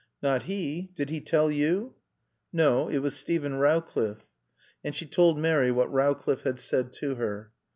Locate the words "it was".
2.89-3.15